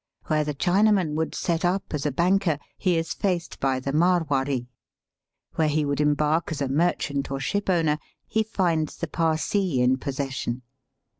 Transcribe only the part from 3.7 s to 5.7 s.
the Marwaree; where